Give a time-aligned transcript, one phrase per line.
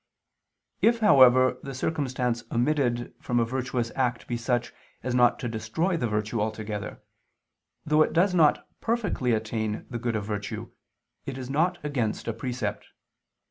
[0.81, 5.95] If, however, the circumstance omitted from a virtuous act be such as not to destroy
[5.95, 7.03] the virtue altogether,
[7.85, 10.71] though it does not perfectly attain the good of virtue,
[11.27, 12.87] it is not against a precept.